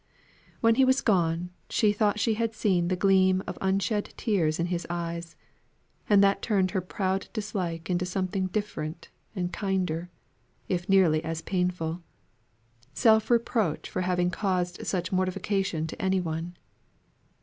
[0.61, 4.65] When he was gone she thought she had seen the gleam of washed tears in
[4.65, 5.35] his eyes;
[6.09, 10.09] and that turned her proud dislike into something different and kinder,
[10.67, 12.01] if nearly as painful
[12.95, 16.57] self reproach for having caused such mortification to any one.